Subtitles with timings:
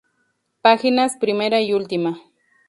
[0.63, 2.19] Páginas, primera y última.